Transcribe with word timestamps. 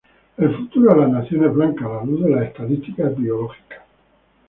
El 0.35 0.57
futuro 0.57 0.95
de 0.95 1.01
las 1.01 1.11
naciones 1.11 1.53
blancas 1.53 1.85
a 1.87 1.93
la 1.97 2.03
luz 2.05 2.23
de 2.23 2.31
las 2.31 2.45
estadísticas 2.47 3.15
biológicas". 3.15 3.81